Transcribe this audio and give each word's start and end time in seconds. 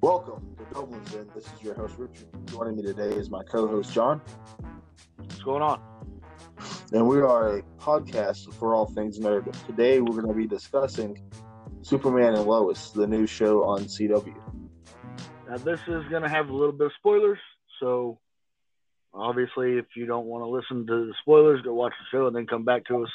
Welcome 0.00 0.56
to 0.58 0.64
Dublin's 0.74 1.14
In. 1.14 1.28
This 1.34 1.44
is 1.52 1.62
your 1.62 1.74
host 1.74 1.96
Richard. 1.98 2.28
Joining 2.46 2.76
me 2.76 2.82
today 2.82 3.08
is 3.10 3.30
my 3.30 3.42
co-host 3.42 3.92
John, 3.92 4.20
What's 5.16 5.42
going 5.42 5.62
on? 5.62 5.80
and 6.92 7.06
we 7.06 7.18
are 7.20 7.58
a 7.58 7.62
podcast 7.78 8.52
for 8.54 8.74
all 8.74 8.86
things 8.86 9.18
nerd. 9.18 9.52
Today 9.66 10.00
we're 10.00 10.20
going 10.20 10.28
to 10.28 10.34
be 10.34 10.46
discussing 10.46 11.18
Superman 11.82 12.34
and 12.34 12.44
Lois, 12.46 12.90
the 12.90 13.06
new 13.06 13.26
show 13.26 13.62
on 13.64 13.80
CW. 13.84 14.34
Now, 15.48 15.56
this 15.58 15.80
is 15.86 16.04
going 16.10 16.22
to 16.22 16.28
have 16.28 16.48
a 16.48 16.52
little 16.52 16.72
bit 16.72 16.86
of 16.86 16.92
spoilers, 16.98 17.38
so 17.80 18.18
obviously, 19.12 19.72
if 19.78 19.86
you 19.96 20.06
don't 20.06 20.26
want 20.26 20.42
to 20.44 20.48
listen 20.48 20.86
to 20.86 21.06
the 21.06 21.14
spoilers, 21.20 21.62
go 21.62 21.74
watch 21.74 21.92
the 21.98 22.16
show 22.16 22.26
and 22.26 22.34
then 22.34 22.46
come 22.46 22.64
back 22.64 22.84
to 22.86 23.02
us. 23.02 23.10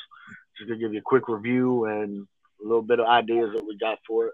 Just 0.57 0.69
going 0.69 0.79
to 0.79 0.85
give 0.85 0.93
you 0.93 0.99
a 0.99 1.03
quick 1.03 1.27
review 1.27 1.85
and 1.85 2.27
a 2.63 2.67
little 2.67 2.81
bit 2.81 2.99
of 2.99 3.07
ideas 3.07 3.51
that 3.55 3.65
we 3.65 3.77
got 3.77 3.97
for 4.07 4.27
it. 4.27 4.33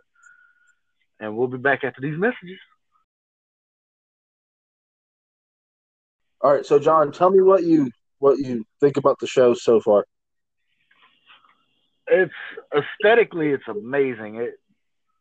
And 1.21 1.37
we'll 1.37 1.47
be 1.47 1.57
back 1.57 1.83
after 1.83 2.01
these 2.01 2.17
messages. 2.17 2.59
All 6.41 6.51
right, 6.51 6.65
so 6.65 6.79
John, 6.79 7.11
tell 7.11 7.29
me 7.29 7.41
what 7.41 7.63
you 7.63 7.91
what 8.17 8.39
you 8.39 8.65
think 8.79 8.97
about 8.97 9.19
the 9.19 9.27
show 9.27 9.53
so 9.53 9.79
far. 9.79 10.05
It's 12.07 12.33
aesthetically, 12.75 13.49
it's 13.49 13.67
amazing. 13.69 14.37
It, 14.37 14.55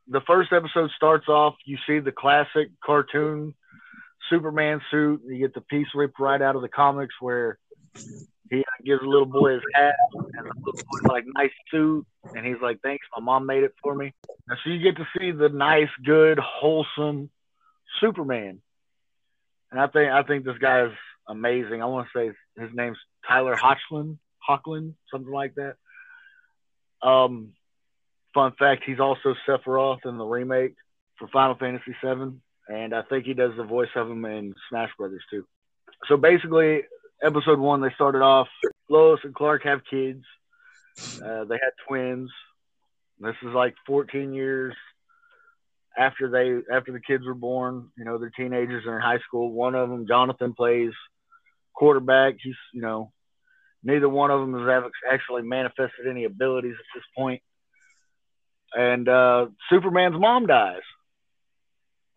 the 0.09 0.23
first 0.27 0.53
episode 0.53 0.91
starts 0.97 1.29
off, 1.29 1.55
you 1.67 1.77
see 1.87 2.01
the 2.01 2.13
classic 2.13 2.71
cartoon 2.85 3.55
Superman 4.29 4.81
suit. 4.91 5.21
You 5.27 5.39
get 5.39 5.55
the 5.55 5.61
piece 5.61 5.87
ripped 5.95 6.19
right 6.19 6.41
out 6.41 6.57
of 6.57 6.63
the 6.63 6.69
comics 6.69 7.15
where 7.21 7.59
he 8.51 8.61
uh, 8.61 8.63
gives 8.85 9.03
a 9.03 9.07
little 9.07 9.27
boy 9.27 9.55
his 9.55 9.63
hat 9.75 9.95
and 10.15 10.47
the 10.47 10.53
little 10.65 10.73
boy's 10.73 11.09
like 11.09 11.25
nice 11.37 11.53
suit, 11.71 12.07
and 12.35 12.47
he's 12.47 12.61
like, 12.63 12.81
"Thanks, 12.83 13.07
my 13.17 13.23
mom 13.23 13.47
made 13.47 13.63
it 13.63 13.75
for 13.83 13.95
me." 13.95 14.13
So 14.51 14.71
you 14.71 14.81
get 14.81 14.97
to 14.97 15.07
see 15.19 15.31
the 15.31 15.49
nice, 15.49 15.89
good, 16.05 16.39
wholesome 16.39 17.31
Superman, 18.01 18.61
and 19.71 19.81
I 19.81 19.87
think 19.87 20.11
I 20.11 20.23
think 20.23 20.45
this 20.45 20.59
guy 20.59 20.87
is 20.87 20.93
amazing. 21.29 21.83
I 21.83 21.87
want 21.87 22.09
to 22.13 22.19
say 22.19 22.61
his 22.61 22.71
name's 22.75 22.99
Tyler 23.27 23.57
Hoechlin, 23.57 24.19
Hoechlin, 24.49 24.95
something 25.13 25.33
like 25.33 25.55
that. 25.55 25.77
Um, 27.07 27.53
fun 28.35 28.53
fact: 28.59 28.83
he's 28.85 29.01
also 29.01 29.35
Sephiroth 29.47 30.05
in 30.05 30.19
the 30.19 30.25
remake 30.25 30.75
for 31.19 31.29
Final 31.29 31.55
Fantasy 31.55 31.95
VII, 32.03 32.41
and 32.69 32.95
I 32.95 33.03
think 33.03 33.27
he 33.27 33.35
does 33.35 33.53
the 33.57 33.65
voice 33.65 33.91
of 33.95 34.11
him 34.11 34.25
in 34.25 34.55
Smash 34.69 34.91
Brothers 34.99 35.23
too. 35.31 35.47
So 36.09 36.17
basically, 36.17 36.83
episode 37.23 37.59
one, 37.59 37.81
they 37.81 37.93
started 37.95 38.23
off. 38.23 38.49
Lois 38.89 39.21
and 39.23 39.35
Clark 39.35 39.63
have 39.65 39.81
kids. 39.89 40.25
Uh, 41.25 41.45
they 41.45 41.55
had 41.55 41.73
twins. 41.87 42.31
This 43.21 43.37
is 43.43 43.55
like 43.55 43.75
14 43.87 44.33
years 44.33 44.75
after 45.97 46.31
they 46.31 46.75
after 46.75 46.93
the 46.93 47.01
kids 47.01 47.25
were 47.27 47.35
born. 47.35 47.91
You 47.99 48.05
know, 48.05 48.19
they're 48.19 48.31
teenagers. 48.31 48.85
They're 48.85 48.97
in 48.97 49.03
high 49.03 49.19
school. 49.27 49.53
One 49.53 49.75
of 49.75 49.89
them, 49.91 50.07
Jonathan, 50.07 50.55
plays 50.55 50.93
quarterback. 51.75 52.37
He's 52.43 52.55
you 52.73 52.81
know, 52.81 53.13
neither 53.83 54.09
one 54.09 54.31
of 54.31 54.41
them 54.41 54.67
has 54.67 54.91
actually 55.11 55.43
manifested 55.43 56.07
any 56.09 56.25
abilities 56.25 56.77
at 56.79 56.87
this 56.95 57.05
point. 57.17 57.43
And 58.73 59.09
uh, 59.09 59.47
Superman's 59.69 60.19
mom 60.19 60.47
dies 60.47 60.83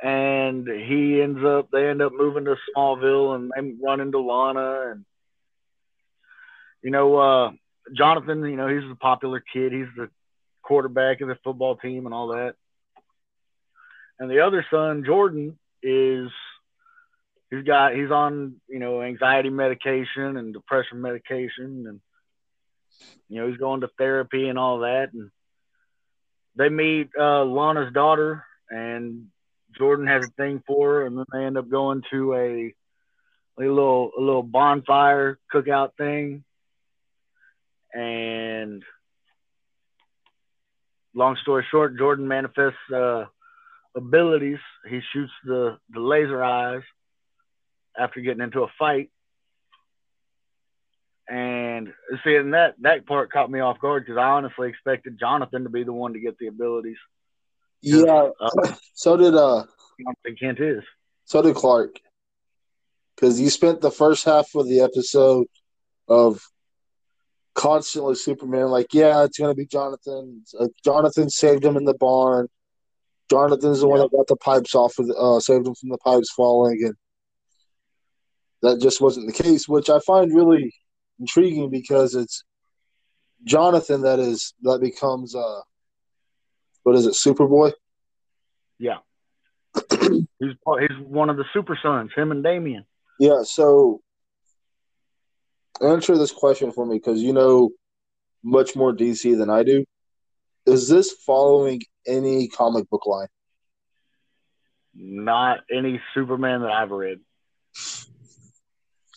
and 0.03 0.67
he 0.67 1.21
ends 1.21 1.39
up 1.45 1.71
they 1.71 1.87
end 1.87 2.01
up 2.01 2.11
moving 2.13 2.43
to 2.43 2.55
Smallville 2.75 3.35
and 3.35 3.51
they 3.55 3.73
run 3.81 4.01
into 4.01 4.19
Lana 4.19 4.91
and 4.91 5.05
you 6.83 6.91
know 6.91 7.15
uh 7.15 7.51
Jonathan 7.95 8.43
you 8.43 8.57
know 8.57 8.67
he's 8.67 8.89
a 8.91 8.95
popular 8.95 9.41
kid 9.53 9.71
he's 9.71 9.87
the 9.95 10.09
quarterback 10.63 11.21
of 11.21 11.27
the 11.27 11.37
football 11.43 11.75
team 11.75 12.05
and 12.05 12.13
all 12.13 12.29
that 12.29 12.55
and 14.19 14.29
the 14.29 14.39
other 14.39 14.65
son 14.71 15.03
Jordan 15.05 15.57
is 15.81 16.29
he's 17.51 17.63
got 17.63 17.95
he's 17.95 18.11
on 18.11 18.55
you 18.67 18.79
know 18.79 19.01
anxiety 19.01 19.49
medication 19.49 20.37
and 20.37 20.53
depression 20.53 21.01
medication 21.01 21.85
and 21.87 21.99
you 23.29 23.41
know 23.41 23.47
he's 23.47 23.57
going 23.57 23.81
to 23.81 23.89
therapy 23.97 24.47
and 24.47 24.57
all 24.57 24.79
that 24.79 25.09
and 25.13 25.29
they 26.55 26.69
meet 26.69 27.09
uh 27.19 27.43
Lana's 27.43 27.93
daughter 27.93 28.45
and 28.69 29.27
Jordan 29.77 30.07
has 30.07 30.25
a 30.25 30.31
thing 30.31 30.63
for 30.65 30.93
her, 30.93 31.05
and 31.05 31.17
then 31.17 31.25
they 31.31 31.43
end 31.43 31.57
up 31.57 31.69
going 31.69 32.03
to 32.11 32.33
a, 32.33 32.73
a 33.59 33.67
little 33.69 34.11
a 34.17 34.21
little 34.21 34.43
bonfire 34.43 35.39
cookout 35.53 35.91
thing. 35.97 36.43
And 37.93 38.83
long 41.13 41.37
story 41.41 41.65
short, 41.69 41.97
Jordan 41.97 42.27
manifests 42.27 42.77
uh, 42.93 43.25
abilities. 43.95 44.59
He 44.89 45.01
shoots 45.13 45.31
the 45.45 45.77
the 45.89 45.99
laser 45.99 46.43
eyes 46.43 46.81
after 47.97 48.21
getting 48.21 48.43
into 48.43 48.63
a 48.63 48.67
fight. 48.79 49.09
And 51.27 51.93
see, 52.23 52.35
and 52.35 52.53
that 52.53 52.75
that 52.81 53.05
part 53.05 53.31
caught 53.31 53.49
me 53.49 53.61
off 53.61 53.79
guard 53.79 54.03
because 54.05 54.17
I 54.17 54.23
honestly 54.25 54.67
expected 54.69 55.17
Jonathan 55.19 55.63
to 55.63 55.69
be 55.69 55.83
the 55.83 55.93
one 55.93 56.13
to 56.13 56.19
get 56.19 56.37
the 56.37 56.47
abilities. 56.47 56.97
Yeah, 57.81 58.29
Uh, 58.39 58.75
so 58.93 59.15
did 59.17 59.33
uh, 59.33 59.63
Jonathan 60.01 60.35
Kent 60.39 60.59
is. 60.59 60.83
so 61.25 61.41
did 61.41 61.55
Clark, 61.55 61.99
because 63.15 63.39
you 63.39 63.49
spent 63.49 63.79
the 63.81 63.91
first 63.91 64.25
half 64.25 64.47
of 64.55 64.67
the 64.67 64.81
episode 64.81 65.47
of 66.09 66.41
constantly 67.55 68.15
Superman 68.15 68.67
like, 68.67 68.93
yeah, 68.93 69.23
it's 69.23 69.37
gonna 69.37 69.55
be 69.55 69.65
Jonathan. 69.65 70.43
Uh, 70.59 70.67
Jonathan 70.83 71.29
saved 71.29 71.63
him 71.63 71.77
in 71.77 71.85
the 71.85 71.93
barn. 71.93 72.47
Jonathan's 73.29 73.79
the 73.79 73.87
one 73.87 73.99
that 73.99 74.11
got 74.11 74.27
the 74.27 74.35
pipes 74.35 74.75
off 74.75 74.99
of 74.99 75.07
the, 75.07 75.15
uh, 75.15 75.39
saved 75.39 75.67
him 75.67 75.75
from 75.75 75.89
the 75.89 75.97
pipes 75.99 76.31
falling, 76.31 76.83
and 76.83 76.95
that 78.61 78.81
just 78.81 79.01
wasn't 79.01 79.27
the 79.27 79.43
case, 79.43 79.67
which 79.67 79.89
I 79.89 79.99
find 79.99 80.33
really 80.33 80.73
intriguing 81.19 81.69
because 81.69 82.15
it's 82.15 82.43
Jonathan 83.43 84.01
that 84.01 84.19
is 84.19 84.53
that 84.61 84.81
becomes 84.81 85.35
uh, 85.35 85.61
what 86.83 86.95
is 86.95 87.05
it, 87.05 87.13
Superboy? 87.13 87.73
Yeah. 88.77 88.97
he's 89.99 90.19
he's 90.39 90.97
one 91.05 91.29
of 91.29 91.37
the 91.37 91.45
super 91.53 91.77
sons, 91.81 92.11
him 92.15 92.31
and 92.31 92.43
Damian. 92.43 92.85
Yeah, 93.19 93.43
so 93.43 94.01
answer 95.81 96.17
this 96.17 96.31
question 96.31 96.71
for 96.71 96.85
me 96.85 96.95
because 96.95 97.21
you 97.21 97.33
know 97.33 97.71
much 98.43 98.75
more 98.75 98.93
DC 98.93 99.37
than 99.37 99.49
I 99.49 99.63
do. 99.63 99.85
Is 100.65 100.87
this 100.87 101.11
following 101.11 101.81
any 102.07 102.47
comic 102.47 102.89
book 102.89 103.05
line? 103.05 103.27
Not 104.95 105.59
any 105.71 106.01
Superman 106.13 106.61
that 106.61 106.71
I've 106.71 106.91
read. 106.91 107.19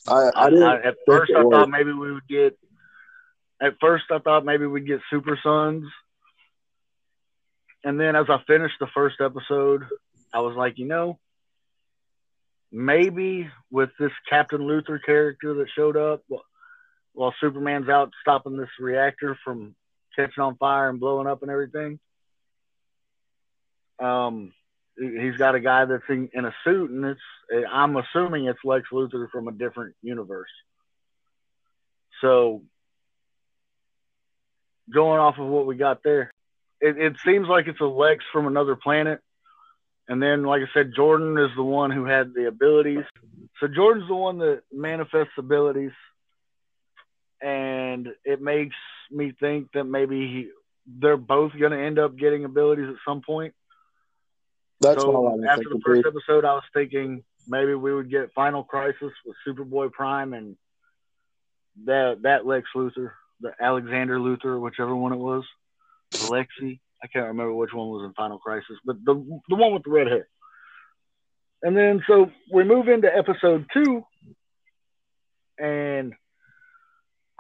I, 0.09 0.31
I 0.35 0.49
I. 0.49 0.81
At 0.83 0.97
first, 1.07 1.33
I 1.37 1.43
thought 1.43 1.69
maybe 1.69 1.93
we 1.93 2.13
would 2.13 2.29
get. 2.29 2.59
At 3.61 3.75
first, 3.81 4.05
I 4.11 4.19
thought 4.19 4.45
maybe 4.45 4.67
we'd 4.67 4.87
get 4.87 5.01
Super 5.11 5.39
Sons, 5.43 5.85
and 7.85 7.99
then 7.99 8.17
as 8.17 8.27
I 8.29 8.39
finished 8.47 8.77
the 8.81 8.87
first 8.95 9.17
episode, 9.21 9.85
I 10.33 10.41
was 10.41 10.57
like, 10.57 10.79
you 10.79 10.87
know, 10.87 11.19
maybe 12.73 13.51
with 13.71 13.91
this 13.99 14.13
Captain 14.29 14.61
Luthor 14.61 14.99
character 15.05 15.55
that 15.55 15.69
showed 15.75 15.97
up 15.97 16.23
while 17.13 17.35
Superman's 17.41 17.89
out 17.89 18.13
stopping 18.21 18.57
this 18.57 18.69
reactor 18.79 19.39
from 19.45 19.75
catching 20.15 20.43
on 20.43 20.57
fire 20.57 20.89
and 20.89 21.01
blowing 21.01 21.27
up 21.27 21.43
and 21.43 21.51
everything. 21.51 21.99
Um, 23.99 24.53
he- 24.99 25.19
he's 25.21 25.37
got 25.37 25.55
a 25.55 25.61
guy 25.61 25.85
that's 25.85 26.09
in, 26.09 26.29
in 26.33 26.45
a 26.45 26.55
suit, 26.65 26.91
and 26.91 27.05
it's 27.05 27.21
I'm 27.71 27.97
assuming 27.97 28.47
it's 28.47 28.59
Lex 28.65 28.89
Luthor 28.93 29.31
from 29.31 29.49
a 29.49 29.53
different 29.53 29.95
universe. 30.03 30.51
So, 32.21 32.63
going 34.93 35.21
off 35.21 35.39
of 35.39 35.47
what 35.47 35.67
we 35.67 35.77
got 35.77 36.03
there, 36.03 36.33
it, 36.81 36.99
it 36.99 37.17
seems 37.25 37.47
like 37.49 37.69
it's 37.69 37.81
a 37.81 37.85
Lex 37.85 38.25
from 38.33 38.47
another 38.47 38.77
planet. 38.77 39.21
And 40.09 40.23
then, 40.23 40.45
like 40.45 40.63
I 40.63 40.73
said, 40.73 40.93
Jordan 40.95 41.37
is 41.39 41.51
the 41.57 41.65
one 41.65 41.91
who 41.91 42.05
had 42.05 42.33
the 42.33 42.47
abilities. 42.47 43.05
So 43.61 43.67
Jordan's 43.67 44.09
the 44.09 44.15
one 44.15 44.39
that 44.39 44.63
manifests 44.73 45.33
abilities, 45.37 45.93
and 47.41 48.09
it 48.25 48.41
makes 48.41 48.77
me 49.11 49.33
think 49.39 49.73
that 49.75 49.85
maybe 49.85 50.21
he, 50.21 50.51
they're 50.87 51.17
both 51.17 51.53
going 51.59 51.73
to 51.73 51.81
end 51.81 51.99
up 51.99 52.17
getting 52.17 52.45
abilities 52.45 52.89
at 52.89 52.97
some 53.07 53.21
point. 53.21 53.55
That's 54.81 55.01
so 55.01 55.11
what 55.11 55.33
I 55.33 55.35
was 55.35 55.45
after 55.49 55.63
thinking. 55.63 55.79
the 55.79 55.85
first 55.85 56.07
episode, 56.07 56.45
I 56.45 56.53
was 56.53 56.65
thinking 56.73 57.25
maybe 57.49 57.75
we 57.75 57.95
would 57.95 58.11
get 58.11 58.33
Final 58.35 58.63
Crisis 58.63 59.13
with 59.25 59.37
Superboy 59.47 59.91
Prime 59.93 60.35
and 60.35 60.57
that 61.85 62.23
that 62.23 62.47
Lex 62.47 62.69
Luthor, 62.75 63.13
the 63.41 63.53
Alexander 63.61 64.19
Luthor, 64.19 64.61
whichever 64.61 64.95
one 64.95 65.13
it 65.13 65.19
was, 65.19 65.45
Alexi. 66.15 66.81
I 67.03 67.07
can't 67.09 67.27
remember 67.27 67.55
which 67.55 67.73
one 67.73 67.89
was 67.89 68.05
in 68.05 68.15
Final 68.15 68.39
Crisis, 68.39 68.77
but 68.85 68.97
the 69.05 69.15
the 69.49 69.57
one 69.57 69.75
with 69.75 69.83
the 69.85 69.91
red 69.91 70.07
hair. 70.07 70.29
And 71.63 71.77
then 71.77 72.03
so 72.07 72.31
we 72.53 72.65
move 72.65 72.89
into 72.89 73.15
episode 73.15 73.67
two, 73.73 74.05
and 75.59 76.15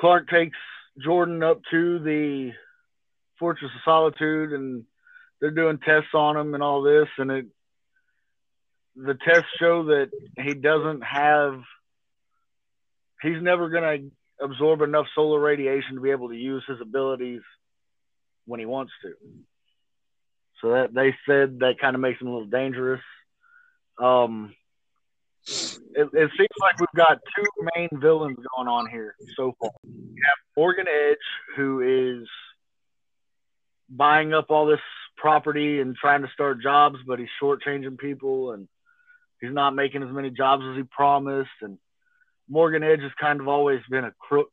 Clark 0.01 0.29
takes 0.29 0.57
Jordan 1.03 1.43
up 1.43 1.61
to 1.71 1.99
the 1.99 2.53
Fortress 3.39 3.71
of 3.75 3.81
Solitude, 3.85 4.53
and 4.53 4.85
they're 5.41 5.51
doing 5.51 5.79
tests 5.79 6.15
on 6.15 6.37
him 6.37 6.55
and 6.55 6.63
all 6.63 6.83
this, 6.83 7.09
and 7.19 7.31
it 7.31 7.47
the 8.95 9.17
tests 9.27 9.49
show 9.59 9.85
that 9.85 10.11
he 10.39 10.55
doesn't 10.55 11.03
have. 11.03 11.61
He's 13.23 13.43
never 13.43 13.69
going 13.69 14.11
to 14.41 14.45
absorb 14.45 14.83
enough 14.83 15.07
solar 15.15 15.41
radiation 15.41 15.95
to 15.95 16.01
be 16.01 16.11
able 16.11 16.29
to 16.29 16.37
use 16.37 16.63
his 16.67 16.81
abilities 16.81 17.43
when 18.47 18.61
he 18.61 18.67
wants 18.67 18.93
to. 19.03 19.13
So 20.61 20.71
that 20.71 20.95
they 20.95 21.15
said 21.27 21.61
that 21.61 21.79
kind 21.81 21.95
of 21.95 22.01
makes 22.01 22.21
him 22.21 22.29
a 22.29 22.33
little 22.33 22.49
dangerous. 22.49 23.03
Um, 23.99 24.55
it, 25.47 26.09
it, 26.13 26.31
seems 26.37 26.57
like 26.61 26.81
we've 26.81 26.89
got 26.97 27.21
two 27.37 27.45
main 27.77 27.89
villains 28.01 28.39
going 28.57 28.69
on 28.69 28.91
here 28.91 29.15
so 29.37 29.55
far. 29.61 29.71
We 29.85 30.21
have 30.25 30.39
Morgan 30.57 30.87
Edge, 30.89 31.17
who 31.57 32.21
is 32.21 32.29
buying 33.89 34.35
up 34.35 34.51
all 34.51 34.67
this 34.67 34.81
property 35.17 35.81
and 35.81 35.95
trying 35.95 36.23
to 36.23 36.29
start 36.33 36.63
jobs, 36.63 36.99
but 37.07 37.19
he's 37.19 37.29
shortchanging 37.41 37.99
people 37.99 38.53
and 38.53 38.69
he's 39.41 39.53
not 39.53 39.75
making 39.75 40.03
as 40.03 40.11
many 40.11 40.31
jobs 40.31 40.65
as 40.69 40.77
he 40.77 40.83
promised. 40.83 41.51
And 41.63 41.79
Morgan 42.49 42.83
Edge 42.83 43.01
has 43.01 43.13
kind 43.21 43.41
of 43.41 43.49
always 43.49 43.81
been 43.89 44.05
a 44.05 44.13
crook. 44.19 44.51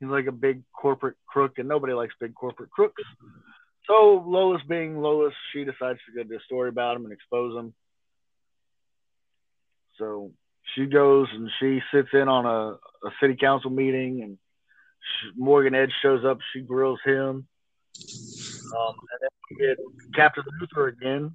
He's 0.00 0.08
like 0.08 0.26
a 0.26 0.32
big 0.32 0.62
corporate 0.72 1.16
crook, 1.26 1.58
and 1.58 1.68
nobody 1.68 1.92
likes 1.92 2.14
big 2.20 2.34
corporate 2.34 2.70
crooks. 2.70 3.02
So 3.86 4.24
Lois, 4.26 4.60
being 4.68 5.00
Lois, 5.00 5.32
she 5.52 5.64
decides 5.64 5.98
to 6.06 6.14
go 6.14 6.22
do 6.28 6.36
a 6.36 6.40
story 6.44 6.68
about 6.68 6.96
him 6.96 7.04
and 7.04 7.12
expose 7.12 7.56
him. 7.56 7.74
So 9.98 10.30
she 10.74 10.86
goes 10.86 11.26
and 11.32 11.50
she 11.58 11.80
sits 11.92 12.08
in 12.12 12.28
on 12.28 12.46
a, 12.46 13.06
a 13.06 13.10
city 13.20 13.36
council 13.40 13.70
meeting, 13.70 14.22
and 14.22 14.38
she, 15.00 15.40
Morgan 15.40 15.74
Edge 15.74 15.92
shows 16.02 16.24
up. 16.24 16.38
She 16.52 16.60
grills 16.60 17.00
him, 17.04 17.48
um, 18.76 18.94
and 18.94 19.20
then 19.20 19.30
we 19.50 19.66
get 19.66 19.78
Captain 20.14 20.44
Luthor 20.62 20.92
again, 20.92 21.32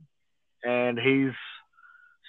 and 0.64 0.98
he's 0.98 1.34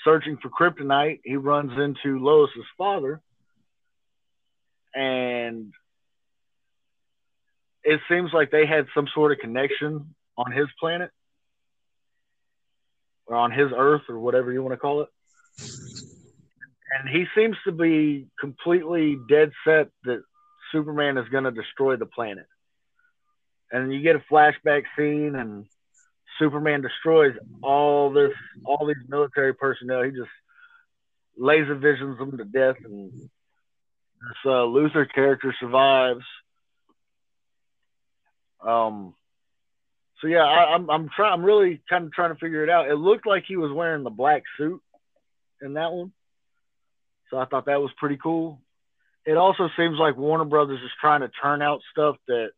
searching 0.04 0.38
for 0.42 0.48
kryptonite. 0.48 1.20
He 1.22 1.36
runs 1.36 1.72
into 1.78 2.18
Lois's 2.18 2.66
father, 2.76 3.20
and 4.94 5.72
it 7.84 8.00
seems 8.08 8.32
like 8.32 8.50
they 8.50 8.66
had 8.66 8.86
some 8.94 9.06
sort 9.14 9.32
of 9.32 9.38
connection 9.38 10.14
on 10.36 10.52
his 10.52 10.66
planet 10.80 11.10
or 13.26 13.36
on 13.36 13.50
his 13.50 13.70
Earth 13.76 14.02
or 14.08 14.18
whatever 14.18 14.52
you 14.52 14.62
want 14.62 14.72
to 14.72 14.78
call 14.78 15.02
it. 15.02 15.08
And 16.98 17.08
he 17.08 17.24
seems 17.34 17.56
to 17.64 17.72
be 17.72 18.26
completely 18.38 19.16
dead 19.28 19.52
set 19.66 19.88
that 20.04 20.22
Superman 20.72 21.18
is 21.18 21.28
going 21.28 21.44
to 21.44 21.50
destroy 21.50 21.96
the 21.96 22.06
planet 22.06 22.46
and 23.74 23.92
you 23.92 24.00
get 24.00 24.16
a 24.16 24.22
flashback 24.32 24.84
scene 24.96 25.34
and 25.34 25.66
Superman 26.38 26.80
destroys 26.80 27.34
all 27.62 28.12
this 28.12 28.32
all 28.64 28.86
these 28.86 29.08
military 29.08 29.52
personnel. 29.52 30.02
He 30.02 30.10
just 30.10 30.30
laser 31.36 31.74
visions 31.74 32.18
them 32.18 32.38
to 32.38 32.44
death 32.44 32.76
and 32.84 33.10
this 33.12 34.40
uh, 34.46 34.64
Luthor 34.66 35.12
character 35.12 35.54
survives. 35.58 36.24
Um 38.60 39.14
so 40.20 40.28
yeah, 40.28 40.44
I, 40.44 40.74
I'm 40.74 40.88
I'm 40.90 41.10
trying 41.14 41.32
I'm 41.32 41.44
really 41.44 41.82
kind 41.88 42.06
of 42.06 42.12
trying 42.12 42.32
to 42.32 42.38
figure 42.38 42.64
it 42.64 42.70
out. 42.70 42.88
It 42.88 42.94
looked 42.94 43.26
like 43.26 43.44
he 43.46 43.56
was 43.56 43.72
wearing 43.72 44.04
the 44.04 44.10
black 44.10 44.42
suit 44.56 44.80
in 45.60 45.74
that 45.74 45.92
one. 45.92 46.12
So 47.30 47.38
I 47.38 47.46
thought 47.46 47.66
that 47.66 47.80
was 47.80 47.90
pretty 47.98 48.18
cool. 48.22 48.60
It 49.26 49.36
also 49.36 49.68
seems 49.76 49.98
like 49.98 50.16
Warner 50.16 50.44
Brothers 50.44 50.80
is 50.82 50.90
trying 51.00 51.20
to 51.20 51.30
turn 51.42 51.62
out 51.62 51.80
stuff 51.92 52.16
that 52.28 52.50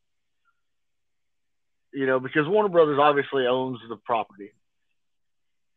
you 1.93 2.07
know, 2.07 2.21
because 2.21 2.47
Warner 2.47 2.69
Brothers 2.69 2.99
obviously 3.01 3.47
owns 3.47 3.79
the 3.89 3.97
property. 3.97 4.53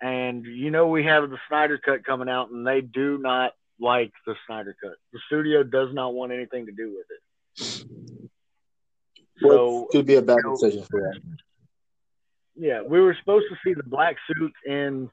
And 0.02 0.46
you 0.46 0.70
know 0.70 0.88
we 0.88 1.06
have 1.06 1.30
the 1.30 1.38
Snyder 1.48 1.78
cut 1.78 2.06
coming 2.06 2.30
out 2.30 2.52
and 2.52 2.68
they 2.68 2.82
do 2.82 3.18
not 3.18 3.54
like 3.80 4.12
the 4.26 4.36
Snyder 4.46 4.76
cut. 4.82 4.94
The 5.12 5.20
studio 5.28 5.64
does 5.64 5.90
not 5.94 6.14
want 6.14 6.32
anything 6.32 6.66
to 6.68 6.72
do 6.72 6.96
with 6.96 7.06
it. 7.10 8.19
So 9.42 9.88
could 9.92 10.06
be 10.06 10.16
a 10.16 10.22
bad 10.22 10.38
you 10.38 10.44
know, 10.44 10.52
decision 10.56 10.84
for 10.90 11.02
them. 11.02 11.38
Yeah, 12.56 12.82
we 12.82 13.00
were 13.00 13.16
supposed 13.20 13.46
to 13.50 13.58
see 13.64 13.74
the 13.74 13.84
black 13.84 14.18
suit 14.28 14.54
in 14.66 15.10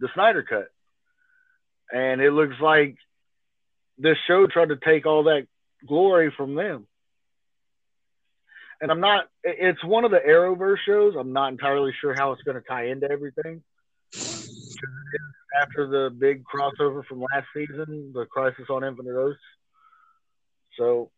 the 0.00 0.08
Snyder 0.14 0.42
cut. 0.42 0.68
And 1.92 2.20
it 2.20 2.32
looks 2.32 2.56
like 2.60 2.96
this 3.98 4.16
show 4.26 4.46
tried 4.46 4.70
to 4.70 4.76
take 4.76 5.06
all 5.06 5.24
that 5.24 5.46
glory 5.86 6.32
from 6.36 6.54
them 6.54 6.86
and 8.80 8.90
I'm 8.90 9.00
not. 9.00 9.26
It's 9.42 9.82
one 9.84 10.04
of 10.04 10.10
the 10.10 10.18
Arrowverse 10.18 10.78
shows. 10.84 11.14
I'm 11.18 11.32
not 11.32 11.52
entirely 11.52 11.92
sure 12.00 12.14
how 12.14 12.32
it's 12.32 12.42
going 12.42 12.56
to 12.56 12.68
tie 12.68 12.88
into 12.88 13.10
everything. 13.10 13.62
After 15.60 15.86
the 15.86 16.14
big 16.16 16.44
crossover 16.44 17.04
from 17.06 17.20
last 17.20 17.46
season, 17.54 18.12
the 18.14 18.26
Crisis 18.26 18.66
on 18.68 18.84
Infinite 18.84 19.12
Earths. 19.12 19.40
So, 20.78 21.10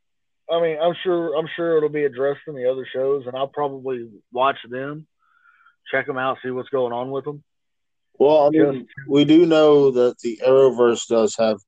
I 0.51 0.61
mean, 0.61 0.79
I'm 0.81 0.95
sure 1.03 1.37
I'm 1.37 1.49
sure 1.57 1.77
it'll 1.77 1.89
be 1.89 2.05
addressed 2.05 2.41
in 2.47 2.55
the 2.55 2.71
other 2.71 2.87
shows, 2.93 3.27
and 3.27 3.37
I'll 3.37 3.49
probably 3.49 4.09
watch 4.33 4.57
them, 4.69 5.07
check 5.91 6.07
them 6.07 6.19
out, 6.19 6.39
see 6.43 6.51
what's 6.51 6.71
going 6.71 6.93
on 6.93 7.11
with 7.11 7.25
them. 7.25 7.43
Well, 8.19 8.47
I 8.47 8.51
mean, 8.51 8.73
Just, 8.81 9.09
we 9.09 9.25
do 9.25 9.47
know 9.47 9.91
that 9.93 10.19
the 10.21 10.41
Arrowverse 10.45 11.07
does 11.07 11.37
have 11.37 11.59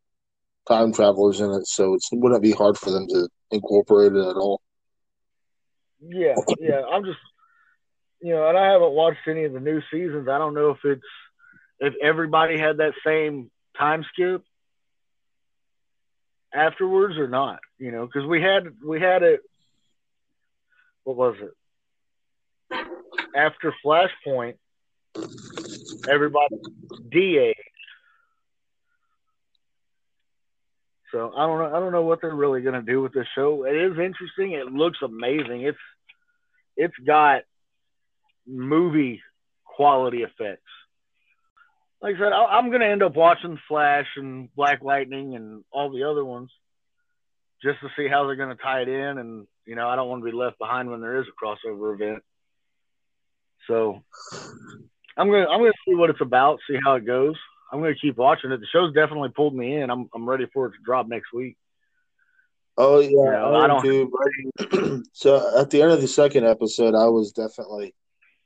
time 0.67 0.93
travelers 0.93 1.41
in 1.41 1.50
it, 1.50 1.67
so 1.67 1.94
it 1.94 2.03
wouldn't 2.12 2.43
be 2.43 2.53
hard 2.53 2.77
for 2.77 2.91
them 2.91 3.06
to 3.09 3.29
incorporate 3.50 4.12
it 4.12 4.27
at 4.27 4.37
all. 4.37 4.61
Yeah, 6.00 6.35
yeah. 6.59 6.83
I'm 6.91 7.05
just, 7.05 7.19
you 8.23 8.33
know, 8.33 8.49
and 8.49 8.56
I 8.56 8.73
haven't 8.73 8.93
watched 8.93 9.29
any 9.29 9.44
of 9.44 9.53
the 9.53 9.61
new 9.61 9.81
seasons. 9.91 10.29
I 10.29 10.38
don't 10.38 10.55
know 10.55 10.71
if 10.71 10.79
it's 10.85 11.03
if 11.79 11.94
everybody 12.03 12.59
had 12.59 12.79
that 12.79 12.94
same 13.05 13.50
time 13.79 14.05
skip 14.12 14.43
afterwards 16.55 17.17
or 17.17 17.29
not. 17.29 17.61
You 17.79 17.93
know, 17.93 18.06
because 18.06 18.26
we 18.26 18.43
had 18.43 18.64
we 18.87 19.00
had 19.00 19.23
it. 19.23 19.41
What 21.05 21.17
was 21.17 21.37
it? 21.41 22.87
After 23.35 23.75
Flashpoint, 23.85 24.55
everybody 26.08 26.56
DA. 27.11 27.55
So 31.12 31.32
I 31.37 31.47
don't 31.47 31.58
know. 31.58 31.76
I 31.76 31.81
don't 31.81 31.93
know 31.93 32.02
what 32.02 32.20
they're 32.20 32.35
really 32.35 32.61
going 32.61 32.75
to 32.75 32.82
do 32.82 33.02
with 33.02 33.12
this 33.12 33.26
show. 33.35 33.64
It 33.64 33.75
is 33.75 33.99
interesting. 33.99 34.52
It 34.52 34.67
looks 34.67 34.99
amazing. 35.02 35.62
It's 35.62 35.79
it's 36.76 36.94
got 37.05 37.43
movie 38.47 39.23
quality 39.64 40.23
effects. 40.23 40.62
Like 42.02 42.17
I 42.17 42.19
said, 42.19 42.32
I, 42.32 42.59
am 42.59 42.69
going 42.71 42.80
to 42.80 42.87
end 42.87 43.02
up 43.02 43.14
watching 43.14 43.59
Flash 43.69 44.07
and 44.16 44.49
Black 44.54 44.83
Lightning 44.83 45.35
and 45.35 45.64
all 45.71 45.90
the 45.90 46.04
other 46.04 46.25
ones 46.25 46.50
just 47.62 47.80
to 47.80 47.88
see 47.97 48.09
how 48.09 48.26
they're 48.26 48.37
going 48.37 48.57
to 48.57 48.62
tie 48.62 48.80
it 48.80 48.88
in. 48.88 49.19
And 49.19 49.47
you 49.66 49.76
know, 49.76 49.88
I 49.88 49.97
don't 49.97 50.09
want 50.09 50.25
to 50.25 50.30
be 50.30 50.37
left 50.37 50.59
behind 50.59 50.90
when 50.90 51.00
there 51.00 51.21
is 51.21 51.26
a 51.28 51.45
crossover 51.45 51.95
event. 51.95 52.23
So 53.66 54.02
I'm 55.16 55.30
gonna 55.30 55.47
I'm 55.47 55.61
gonna 55.61 55.73
see 55.87 55.95
what 55.95 56.11
it's 56.11 56.23
about, 56.23 56.59
see 56.69 56.78
how 56.83 56.95
it 56.95 57.07
goes. 57.07 57.37
I'm 57.73 57.80
going 57.80 57.95
to 57.95 58.00
keep 58.00 58.16
watching 58.16 58.50
it. 58.50 58.59
The 58.59 58.66
show's 58.73 58.95
definitely 58.95 59.28
pulled 59.28 59.54
me 59.54 59.76
in. 59.76 59.90
I'm 59.90 60.09
I'm 60.14 60.28
ready 60.28 60.47
for 60.52 60.66
it 60.66 60.71
to 60.71 60.78
drop 60.85 61.07
next 61.07 61.33
week. 61.33 61.57
Oh 62.76 62.99
yeah, 63.00 63.09
you 63.11 63.30
know, 63.30 63.54
I, 63.54 63.64
I 63.64 63.66
don't. 63.66 63.83
Do, 63.83 65.02
so 65.12 65.61
at 65.61 65.71
the 65.71 65.83
end 65.83 65.92
of 65.92 66.00
the 66.00 66.09
second 66.09 66.47
episode, 66.47 66.95
I 66.95 67.07
was 67.07 67.33
definitely 67.33 67.95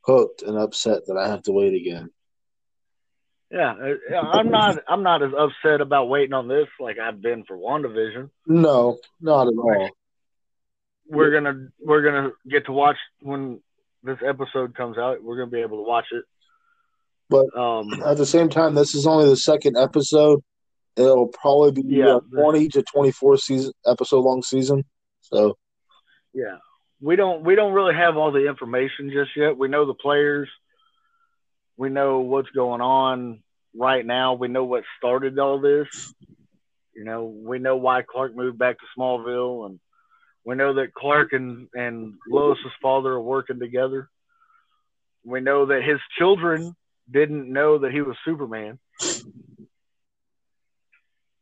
hooked 0.00 0.42
and 0.42 0.58
upset 0.58 1.06
that 1.06 1.16
I 1.16 1.28
have 1.28 1.42
to 1.44 1.52
wait 1.52 1.74
again. 1.74 2.10
Yeah, 3.50 3.72
uh, 3.72 4.20
I'm 4.20 4.50
not. 4.50 4.78
I'm 4.88 5.02
not 5.02 5.22
as 5.22 5.30
upset 5.38 5.80
about 5.80 6.08
waiting 6.08 6.32
on 6.32 6.48
this 6.48 6.66
like 6.80 6.98
I've 6.98 7.20
been 7.20 7.44
for 7.44 7.56
WandaVision. 7.56 8.30
No, 8.46 8.98
not 9.20 9.46
at 9.46 9.54
all. 9.54 9.90
We're 11.06 11.30
gonna 11.30 11.68
we're 11.80 12.02
gonna 12.02 12.30
get 12.48 12.66
to 12.66 12.72
watch 12.72 12.96
when 13.20 13.60
this 14.02 14.18
episode 14.26 14.74
comes 14.74 14.98
out. 14.98 15.22
We're 15.22 15.36
gonna 15.36 15.50
be 15.50 15.60
able 15.60 15.84
to 15.84 15.88
watch 15.88 16.06
it 16.10 16.24
but 17.28 17.56
um, 17.56 18.02
at 18.04 18.16
the 18.16 18.26
same 18.26 18.48
time, 18.48 18.74
this 18.74 18.94
is 18.94 19.06
only 19.06 19.28
the 19.28 19.36
second 19.36 19.76
episode. 19.76 20.40
It'll 20.96 21.28
probably 21.28 21.82
be 21.82 21.96
yeah, 21.96 22.18
a 22.18 22.20
twenty 22.20 22.68
to 22.68 22.82
twenty-four 22.82 23.38
season 23.38 23.72
episode 23.86 24.20
long 24.20 24.42
season. 24.42 24.84
So, 25.22 25.56
yeah, 26.32 26.58
we 27.00 27.16
don't 27.16 27.42
we 27.42 27.54
don't 27.54 27.72
really 27.72 27.94
have 27.94 28.16
all 28.16 28.30
the 28.30 28.46
information 28.46 29.10
just 29.10 29.30
yet. 29.36 29.56
We 29.56 29.68
know 29.68 29.86
the 29.86 29.94
players. 29.94 30.48
We 31.76 31.88
know 31.88 32.20
what's 32.20 32.50
going 32.50 32.80
on 32.80 33.42
right 33.76 34.04
now. 34.04 34.34
We 34.34 34.48
know 34.48 34.64
what 34.64 34.84
started 34.98 35.38
all 35.38 35.60
this. 35.60 35.88
You 36.94 37.04
know, 37.04 37.24
we 37.24 37.58
know 37.58 37.76
why 37.76 38.02
Clark 38.02 38.36
moved 38.36 38.58
back 38.58 38.78
to 38.78 38.84
Smallville, 38.96 39.66
and 39.66 39.80
we 40.44 40.54
know 40.54 40.74
that 40.74 40.94
Clark 40.94 41.32
and 41.32 41.68
and 41.74 42.14
Lois's 42.28 42.72
father 42.80 43.12
are 43.12 43.20
working 43.20 43.58
together. 43.58 44.08
We 45.24 45.40
know 45.40 45.66
that 45.66 45.82
his 45.82 45.98
children 46.18 46.76
didn't 47.10 47.52
know 47.52 47.78
that 47.78 47.92
he 47.92 48.02
was 48.02 48.16
Superman, 48.24 48.78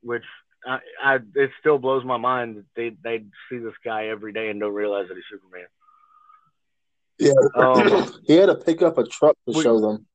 which 0.02 0.24
I, 0.66 0.78
I 1.02 1.18
it 1.34 1.50
still 1.60 1.78
blows 1.78 2.04
my 2.04 2.16
mind 2.16 2.56
that 2.56 2.64
they 2.76 2.96
they 3.02 3.24
see 3.50 3.58
this 3.58 3.74
guy 3.84 4.06
every 4.06 4.32
day 4.32 4.48
and 4.48 4.60
don't 4.60 4.72
realize 4.72 5.08
that 5.08 5.14
he's 5.14 5.24
Superman. 5.30 5.66
Yeah, 7.18 7.32
um, 7.54 8.12
he 8.26 8.36
had 8.36 8.46
to 8.46 8.54
pick 8.54 8.82
up 8.82 8.98
a 8.98 9.04
truck 9.04 9.36
to 9.48 9.54
we, 9.54 9.62
show 9.62 9.80
them. 9.80 10.06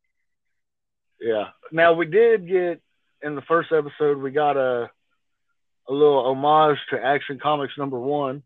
Yeah. 1.19 1.45
Now 1.71 1.93
we 1.93 2.05
did 2.05 2.47
get 2.47 2.81
in 3.21 3.35
the 3.35 3.41
first 3.41 3.71
episode 3.71 4.17
we 4.17 4.31
got 4.31 4.57
a 4.57 4.89
a 5.89 5.93
little 5.93 6.25
homage 6.25 6.77
to 6.91 7.03
Action 7.03 7.39
Comics 7.41 7.73
number 7.77 7.99
one 7.99 8.43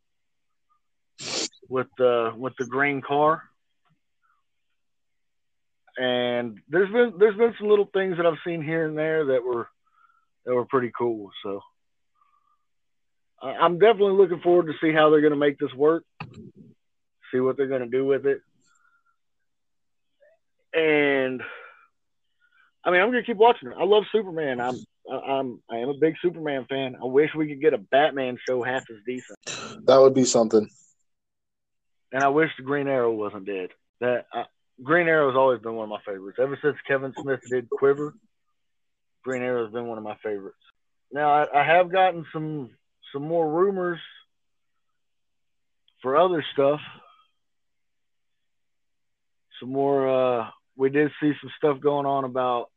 with 1.68 1.88
the 1.98 2.32
with 2.36 2.54
the 2.58 2.66
green 2.66 3.02
car. 3.02 3.44
And 5.98 6.60
there's 6.70 6.92
been 6.92 7.14
there's 7.20 7.36
been 7.36 7.54
some 7.60 7.68
little 7.68 7.90
things 7.92 8.18
that 8.18 8.26
I've 8.26 8.38
seen 8.46 8.64
here 8.64 8.88
and 8.88 8.98
there 8.98 9.26
that 9.26 9.44
were 9.44 9.68
that 10.46 10.54
were 10.54 10.66
pretty 10.66 10.92
cool. 10.98 11.32
So 11.44 11.62
I'm 13.42 13.80
definitely 13.80 14.14
looking 14.18 14.40
forward 14.40 14.68
to 14.68 14.74
see 14.82 14.94
how 14.94 15.10
they're 15.10 15.22
going 15.22 15.32
to 15.34 15.38
make 15.38 15.58
this 15.58 15.74
work, 15.74 16.04
see 17.34 17.40
what 17.40 17.58
they're 17.58 17.68
going 17.68 17.82
to 17.82 17.88
do 17.88 18.06
with 18.06 18.26
it, 18.28 18.42
and 20.74 21.42
I 22.84 22.92
mean 22.92 23.02
I'm 23.02 23.12
going 23.12 23.24
to 23.24 23.28
keep 23.28 23.38
watching 23.38 23.70
it. 23.70 23.78
I 23.80 23.84
love 23.84 24.04
Superman. 24.12 24.60
I'm 24.60 24.76
I'm 25.12 25.62
I 25.70 25.78
am 25.78 25.90
a 25.90 25.98
big 26.00 26.16
Superman 26.22 26.66
fan. 26.70 26.96
I 27.02 27.06
wish 27.06 27.30
we 27.36 27.48
could 27.48 27.62
get 27.62 27.74
a 27.74 27.78
Batman 27.78 28.38
show 28.48 28.64
half 28.64 28.84
as 28.90 28.98
decent. 29.06 29.86
That 29.86 30.00
would 30.00 30.14
be 30.14 30.26
something. 30.26 30.70
And 32.12 32.24
I 32.24 32.30
wish 32.30 32.50
the 32.58 32.64
Green 32.64 32.88
Arrow 32.88 33.12
wasn't 33.12 33.46
dead. 33.46 33.70
That 34.00 34.26
uh, 34.34 34.44
Green 34.84 35.08
Arrow 35.08 35.30
has 35.30 35.38
always 35.38 35.62
been 35.62 35.76
one 35.76 35.86
of 35.86 35.90
my 35.90 36.02
favorites. 36.06 36.40
Ever 36.42 36.58
since 36.62 36.76
Kevin 36.88 37.14
Smith 37.22 37.40
did 37.50 37.70
Quiver, 37.70 38.14
Green 39.24 39.42
Arrow 39.42 39.66
has 39.66 39.74
been 39.74 39.88
one 39.88 39.98
of 39.98 40.04
my 40.04 40.18
favorites. 40.24 40.58
Now 41.12 41.30
I, 41.32 41.62
I 41.62 41.64
have 41.64 41.92
gotten 41.92 42.26
some 42.34 42.72
some 43.14 43.28
more 43.28 43.50
rumors 43.50 44.00
for 46.02 46.18
other 46.18 46.44
stuff. 46.54 46.80
Some 49.60 49.72
more. 49.72 50.42
Uh, 50.42 50.50
we 50.82 50.90
did 50.90 51.12
see 51.22 51.32
some 51.40 51.52
stuff 51.58 51.80
going 51.80 52.08
on 52.08 52.24
about 52.24 52.72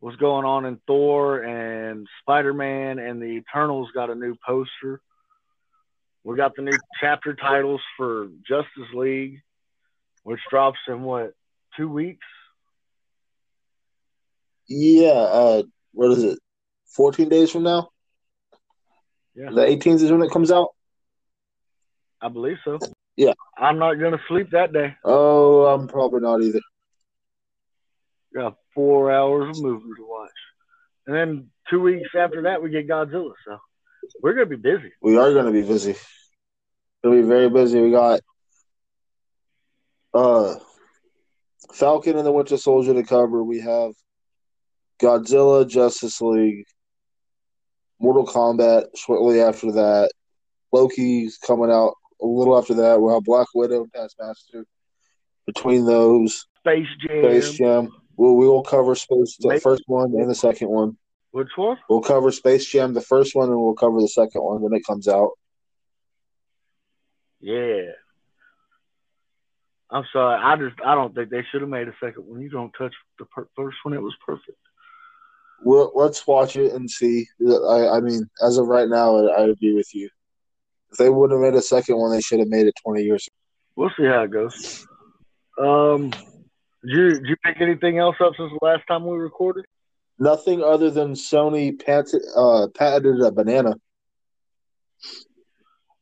what's 0.00 0.16
going 0.16 0.46
on 0.46 0.64
in 0.64 0.80
Thor 0.86 1.42
and 1.42 2.08
Spider 2.22 2.54
Man 2.54 2.98
and 2.98 3.20
the 3.20 3.26
Eternals 3.26 3.90
got 3.94 4.08
a 4.08 4.14
new 4.14 4.34
poster. 4.46 5.02
We 6.24 6.38
got 6.38 6.56
the 6.56 6.62
new 6.62 6.78
chapter 6.98 7.34
titles 7.34 7.82
for 7.98 8.28
Justice 8.48 8.94
League, 8.94 9.42
which 10.22 10.40
drops 10.48 10.78
in 10.88 11.02
what 11.02 11.34
two 11.76 11.90
weeks? 11.90 12.24
Yeah, 14.66 15.10
uh, 15.10 15.62
what 15.92 16.12
is 16.12 16.24
it? 16.24 16.38
Fourteen 16.86 17.28
days 17.28 17.50
from 17.50 17.64
now. 17.64 17.90
Yeah. 19.34 19.50
The 19.50 19.66
18th 19.66 20.02
is 20.02 20.10
when 20.10 20.22
it 20.22 20.30
comes 20.30 20.50
out. 20.50 20.68
I 22.22 22.30
believe 22.30 22.56
so. 22.64 22.78
Yeah. 23.16 23.34
I'm 23.58 23.78
not 23.78 23.96
gonna 23.96 24.20
sleep 24.28 24.52
that 24.52 24.72
day. 24.72 24.96
Oh, 25.04 25.66
I'm 25.66 25.88
probably 25.88 26.20
not 26.20 26.40
either. 26.40 26.60
Got 28.36 28.56
four 28.74 29.10
hours 29.10 29.56
of 29.56 29.62
movies 29.64 29.94
to 29.96 30.06
watch, 30.06 30.30
and 31.06 31.16
then 31.16 31.50
two 31.70 31.80
weeks 31.80 32.10
after 32.14 32.42
that 32.42 32.62
we 32.62 32.68
get 32.68 32.86
Godzilla. 32.86 33.32
So 33.46 33.56
we're 34.22 34.34
gonna 34.34 34.44
be 34.44 34.56
busy. 34.56 34.92
We 35.00 35.16
are 35.16 35.32
gonna 35.32 35.52
be 35.52 35.62
busy. 35.62 35.94
Gonna 37.02 37.16
be 37.16 37.26
very 37.26 37.48
busy. 37.48 37.80
We 37.80 37.92
got 37.92 38.20
uh 40.12 40.56
Falcon 41.72 42.18
and 42.18 42.26
the 42.26 42.32
Winter 42.32 42.58
Soldier 42.58 42.92
to 42.92 43.04
cover. 43.04 43.42
We 43.42 43.60
have 43.60 43.92
Godzilla, 45.00 45.66
Justice 45.66 46.20
League, 46.20 46.66
Mortal 47.98 48.26
Kombat 48.26 48.88
shortly 48.96 49.40
after 49.40 49.72
that. 49.72 50.10
Loki's 50.72 51.38
coming 51.38 51.70
out 51.70 51.94
a 52.20 52.26
little 52.26 52.58
after 52.58 52.74
that. 52.74 53.00
We'll 53.00 53.14
have 53.14 53.24
Black 53.24 53.46
Widow 53.54 53.84
and 53.84 53.92
Taskmaster. 53.94 54.66
Between 55.46 55.86
those, 55.86 56.44
Space 56.58 56.86
Jam. 57.00 57.22
Space 57.22 57.52
Jam. 57.52 57.92
We'll, 58.16 58.36
we 58.36 58.46
will 58.46 58.62
cover 58.62 58.94
Space 58.94 59.36
the 59.38 59.60
first 59.62 59.84
one 59.86 60.12
and 60.14 60.30
the 60.30 60.34
second 60.34 60.68
one. 60.68 60.96
Which 61.32 61.48
one? 61.56 61.76
We'll 61.88 62.00
cover 62.00 62.32
Space 62.32 62.64
Jam 62.66 62.94
the 62.94 63.02
first 63.02 63.34
one, 63.34 63.48
and 63.50 63.58
we'll 63.58 63.74
cover 63.74 64.00
the 64.00 64.08
second 64.08 64.42
one 64.42 64.62
when 64.62 64.72
it 64.72 64.86
comes 64.86 65.06
out. 65.06 65.32
Yeah. 67.40 67.82
I'm 69.90 70.04
sorry. 70.12 70.40
I 70.42 70.56
just 70.56 70.80
I 70.84 70.94
don't 70.94 71.14
think 71.14 71.30
they 71.30 71.44
should 71.50 71.60
have 71.60 71.70
made 71.70 71.88
a 71.88 71.94
second 72.02 72.26
one. 72.26 72.40
You 72.40 72.48
don't 72.48 72.72
touch 72.76 72.94
the 73.18 73.26
per- 73.26 73.48
first 73.54 73.76
one. 73.82 73.94
It 73.94 74.02
was 74.02 74.16
perfect. 74.24 74.58
We'll, 75.62 75.92
let's 75.94 76.26
watch 76.26 76.56
it 76.56 76.72
and 76.72 76.90
see. 76.90 77.26
I, 77.40 77.88
I 77.88 78.00
mean, 78.00 78.28
as 78.44 78.58
of 78.58 78.66
right 78.66 78.88
now, 78.88 79.16
I, 79.16 79.42
I 79.42 79.44
agree 79.48 79.74
with 79.74 79.94
you. 79.94 80.08
If 80.90 80.98
they 80.98 81.08
would 81.08 81.30
have 81.30 81.40
made 81.40 81.54
a 81.54 81.62
second 81.62 81.98
one, 81.98 82.10
they 82.10 82.20
should 82.20 82.40
have 82.40 82.48
made 82.48 82.66
it 82.66 82.74
20 82.84 83.02
years 83.02 83.26
ago. 83.26 83.34
We'll 83.76 83.90
see 83.96 84.06
how 84.06 84.22
it 84.22 84.30
goes. 84.30 84.86
Um, 85.58 86.12
did 86.86 86.94
you 86.96 87.10
did 87.10 87.26
you 87.28 87.36
pick 87.44 87.60
anything 87.60 87.98
else 87.98 88.16
up 88.20 88.32
since 88.36 88.50
the 88.50 88.64
last 88.64 88.82
time 88.88 89.06
we 89.06 89.16
recorded? 89.16 89.64
Nothing 90.18 90.62
other 90.62 90.90
than 90.90 91.12
Sony 91.12 91.78
patent, 91.78 92.22
uh, 92.36 92.68
patented 92.74 93.20
a 93.20 93.30
banana. 93.30 93.74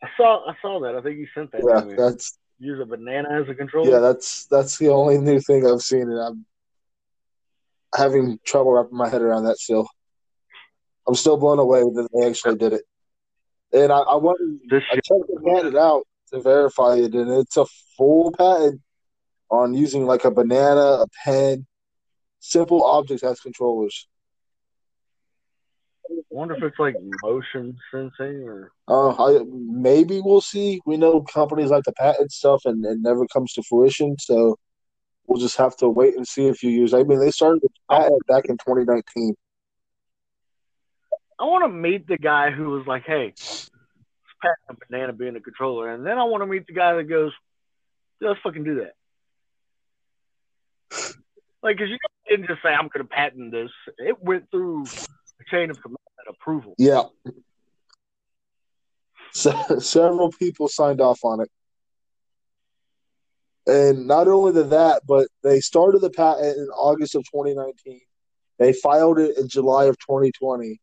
I 0.02 0.08
saw 0.16 0.48
I 0.48 0.54
saw 0.62 0.80
that. 0.80 0.94
I 0.94 1.02
think 1.02 1.18
you 1.18 1.26
sent 1.34 1.50
that 1.52 1.62
Yeah, 1.66 1.80
to 1.80 1.86
me. 1.86 1.94
that's 1.96 2.38
Use 2.60 2.78
a 2.80 2.86
banana 2.86 3.28
as 3.40 3.48
a 3.48 3.54
controller. 3.54 3.90
yeah, 3.90 3.98
that's 3.98 4.46
that's 4.46 4.78
the 4.78 4.88
only 4.88 5.18
new 5.18 5.40
thing 5.40 5.66
I've 5.66 5.82
seen, 5.82 6.02
and 6.02 6.20
I'm 6.20 6.46
having 7.96 8.38
trouble 8.44 8.72
wrapping 8.72 8.96
my 8.96 9.08
head 9.08 9.22
around 9.22 9.44
that 9.44 9.56
still. 9.56 9.88
I'm 11.08 11.14
still 11.14 11.36
blown 11.36 11.58
away 11.58 11.80
that 11.80 12.08
they 12.14 12.28
actually 12.28 12.56
did 12.56 12.74
it. 12.74 12.82
And 13.72 13.90
I, 13.92 13.98
I 13.98 14.16
went, 14.16 14.38
I 14.72 14.94
checked 14.94 15.04
the 15.08 15.40
patent 15.44 15.76
out 15.76 16.04
to 16.32 16.40
verify 16.40 16.94
it, 16.94 17.14
and 17.14 17.30
it's 17.30 17.56
a 17.56 17.66
full 17.98 18.32
patent 18.32 18.80
on 19.50 19.74
using 19.74 20.06
like 20.06 20.24
a 20.24 20.30
banana, 20.30 20.80
a 20.80 21.06
pen, 21.24 21.66
simple 22.40 22.84
objects 22.84 23.22
as 23.22 23.40
controllers. 23.40 24.08
I 26.10 26.14
wonder 26.30 26.54
if 26.54 26.62
it's 26.62 26.78
like 26.78 26.96
motion 27.22 27.76
sensing 27.90 28.42
or 28.46 28.72
Uh, 28.88 29.10
I, 29.10 29.44
maybe 29.48 30.20
we'll 30.22 30.40
see. 30.40 30.80
We 30.84 30.96
know 30.96 31.22
companies 31.22 31.70
like 31.70 31.84
to 31.84 31.92
patent 31.92 32.32
stuff, 32.32 32.62
and 32.66 32.84
it 32.84 32.98
never 33.00 33.26
comes 33.26 33.52
to 33.54 33.62
fruition. 33.62 34.16
So 34.18 34.56
we'll 35.26 35.40
just 35.40 35.56
have 35.56 35.76
to 35.78 35.88
wait 35.88 36.16
and 36.16 36.26
see 36.26 36.48
a 36.48 36.54
few 36.54 36.70
years. 36.70 36.92
I 36.92 37.02
mean, 37.04 37.20
they 37.20 37.30
started 37.30 37.62
the 37.62 37.68
patent 37.90 38.26
back 38.26 38.44
in 38.46 38.58
2019. 38.58 39.34
I 41.38 41.44
want 41.44 41.64
to 41.64 41.68
meet 41.68 42.06
the 42.06 42.18
guy 42.18 42.50
who 42.50 42.70
was 42.70 42.86
like, 42.86 43.04
"Hey, 43.04 43.26
let's 43.28 43.70
patent 44.42 44.58
a 44.68 44.86
banana 44.88 45.12
being 45.12 45.36
a 45.36 45.40
controller," 45.40 45.88
and 45.92 46.04
then 46.04 46.18
I 46.18 46.24
want 46.24 46.42
to 46.42 46.46
meet 46.46 46.66
the 46.66 46.74
guy 46.74 46.94
that 46.94 47.04
goes, 47.04 47.32
"Yeah, 48.20 48.28
"Let's 48.28 48.40
fucking 48.42 48.64
do 48.64 48.76
that." 48.76 48.94
Like, 51.64 51.78
cause 51.78 51.88
you 51.88 51.96
didn't 52.28 52.46
just 52.46 52.62
say, 52.62 52.68
"I'm 52.68 52.88
going 52.88 52.98
to 52.98 53.04
patent 53.04 53.50
this." 53.50 53.70
It 53.98 54.22
went 54.22 54.50
through 54.50 54.84
a 54.84 55.44
chain 55.50 55.70
of 55.70 55.80
command 55.82 55.96
approval. 56.28 56.74
Yeah. 56.78 57.04
So, 59.32 59.50
several 59.80 60.30
people 60.30 60.68
signed 60.68 61.00
off 61.00 61.20
on 61.24 61.40
it. 61.40 61.50
And 63.66 64.06
not 64.06 64.28
only 64.28 64.52
did 64.52 64.70
that, 64.70 65.02
but 65.08 65.26
they 65.42 65.60
started 65.60 66.00
the 66.00 66.10
patent 66.10 66.58
in 66.58 66.68
August 66.68 67.14
of 67.14 67.24
2019. 67.32 67.98
They 68.58 68.74
filed 68.74 69.18
it 69.18 69.38
in 69.38 69.48
July 69.48 69.86
of 69.86 69.98
2020. 69.98 70.78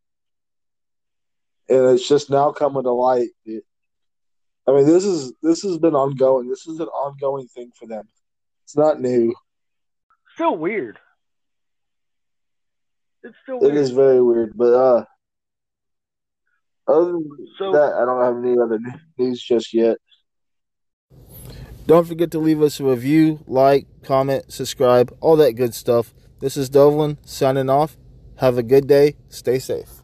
And 1.70 1.86
it's 1.92 2.08
just 2.08 2.30
now 2.32 2.52
coming 2.52 2.84
to 2.84 2.92
light. 2.92 3.30
It- 3.46 3.66
I 4.68 4.74
mean, 4.74 4.86
this 4.86 5.06
is 5.06 5.34
this 5.42 5.62
has 5.64 5.78
been 5.78 5.96
ongoing. 5.96 6.50
This 6.50 6.68
is 6.68 6.80
an 6.80 6.88
ongoing 6.88 7.48
thing 7.48 7.72
for 7.78 7.88
them. 7.88 8.08
It's 8.64 8.76
not 8.78 9.00
new. 9.00 9.34
Still 10.36 10.58
weird. 10.58 10.98
It's 13.24 13.36
still 13.44 13.58
It 13.58 13.62
weird. 13.64 13.76
is 13.76 13.92
very 13.92 14.22
weird, 14.22 14.54
but 14.56 14.74
uh, 14.74 15.06
other 16.88 17.12
than 17.12 17.30
So- 17.60 17.72
that, 17.74 17.94
I 17.94 18.06
don't 18.06 18.22
have 18.24 18.38
any 18.44 18.58
other 18.60 18.80
news 19.18 19.42
just 19.42 19.74
yet. 19.74 19.98
Don't 21.86 22.08
forget 22.08 22.32
to 22.32 22.40
leave 22.40 22.62
us 22.62 22.80
a 22.80 22.86
review, 22.86 23.40
like, 23.48 23.86
comment, 24.04 24.52
subscribe, 24.52 25.16
all 25.20 25.36
that 25.38 25.54
good 25.54 25.74
stuff. 25.74 26.14
This 26.40 26.56
is 26.56 26.70
Dovlin 26.70 27.18
signing 27.26 27.70
off. 27.70 27.98
Have 28.38 28.58
a 28.58 28.64
good 28.64 28.88
day. 28.88 29.16
Stay 29.30 29.60
safe. 29.60 30.01